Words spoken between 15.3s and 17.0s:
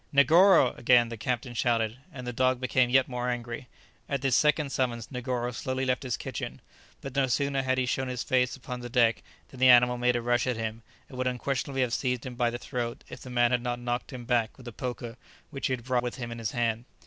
which he had brought with him in his hand.